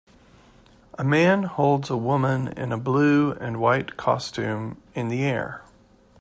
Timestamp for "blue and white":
2.79-3.97